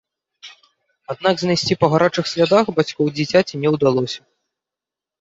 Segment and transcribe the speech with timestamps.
[1.15, 4.21] Аднак знайсці па гарачых слядах бацькоў дзіцяці не ўдалося.